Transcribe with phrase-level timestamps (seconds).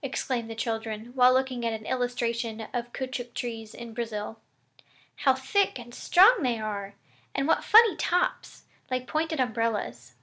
[0.00, 4.38] exclaimed the children while looking at an illustration of caoutchouc trees in Brazil.
[5.16, 6.94] "How thick and strong they are!
[7.34, 8.62] And what funny tops!
[8.92, 10.14] like pointed umbrellas."